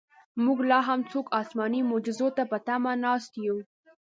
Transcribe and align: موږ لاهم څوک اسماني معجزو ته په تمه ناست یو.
موږ 0.43 0.57
لاهم 0.71 0.99
څوک 1.11 1.25
اسماني 1.41 1.81
معجزو 1.89 2.27
ته 2.37 2.43
په 2.51 2.57
تمه 2.67 2.91
ناست 3.05 3.31
یو. 3.45 3.57